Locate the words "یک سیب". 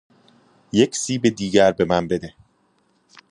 0.71-1.29